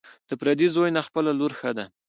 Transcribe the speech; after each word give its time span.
ـ 0.15 0.29
د 0.29 0.31
پردي 0.39 0.67
زوى 0.75 0.89
نه، 0.95 1.01
خپله 1.07 1.31
لور 1.39 1.51
ښه 1.59 1.71
ده. 1.77 1.85